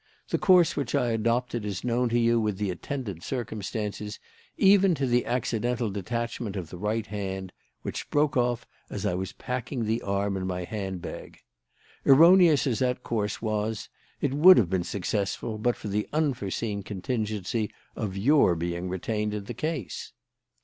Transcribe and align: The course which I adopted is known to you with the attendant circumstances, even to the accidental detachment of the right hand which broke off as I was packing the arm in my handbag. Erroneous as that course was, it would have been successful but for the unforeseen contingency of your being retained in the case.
The 0.29 0.39
course 0.39 0.75
which 0.75 0.95
I 0.95 1.11
adopted 1.11 1.63
is 1.63 1.83
known 1.83 2.09
to 2.09 2.17
you 2.17 2.39
with 2.39 2.57
the 2.57 2.71
attendant 2.71 3.21
circumstances, 3.21 4.17
even 4.57 4.95
to 4.95 5.05
the 5.05 5.27
accidental 5.27 5.91
detachment 5.91 6.55
of 6.55 6.71
the 6.71 6.79
right 6.79 7.05
hand 7.05 7.53
which 7.83 8.09
broke 8.09 8.35
off 8.35 8.65
as 8.89 9.05
I 9.05 9.13
was 9.13 9.33
packing 9.33 9.85
the 9.85 10.01
arm 10.01 10.35
in 10.37 10.47
my 10.47 10.63
handbag. 10.63 11.37
Erroneous 12.03 12.65
as 12.65 12.79
that 12.79 13.03
course 13.03 13.43
was, 13.43 13.89
it 14.21 14.33
would 14.33 14.57
have 14.57 14.71
been 14.71 14.83
successful 14.83 15.59
but 15.59 15.75
for 15.75 15.87
the 15.87 16.09
unforeseen 16.13 16.81
contingency 16.81 17.69
of 17.95 18.17
your 18.17 18.55
being 18.55 18.89
retained 18.89 19.35
in 19.35 19.43
the 19.43 19.53
case. 19.53 20.13